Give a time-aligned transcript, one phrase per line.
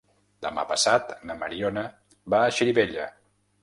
[0.45, 1.87] Demà passat na Mariona
[2.35, 3.13] va a Xirivella.